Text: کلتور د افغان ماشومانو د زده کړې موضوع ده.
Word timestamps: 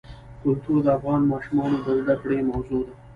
کلتور 0.41 0.77
د 0.83 0.87
افغان 0.97 1.21
ماشومانو 1.31 1.77
د 1.85 1.87
زده 1.99 2.15
کړې 2.21 2.47
موضوع 2.51 2.81
ده. 2.87 2.93